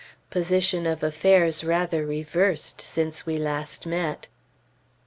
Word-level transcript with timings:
Position 0.31 0.87
of 0.87 1.03
affairs 1.03 1.63
rather 1.63 2.07
reversed 2.07 2.81
since 2.81 3.27
we 3.27 3.37
last 3.37 3.85
met! 3.85 4.25